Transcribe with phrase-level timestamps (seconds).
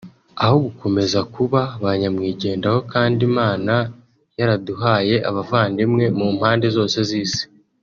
[0.43, 3.73] aho gukomeza kuba ba nyamwigendaho kandi Imana
[4.39, 7.43] yaraduhaye abavandimwe mu mpande zose z’isi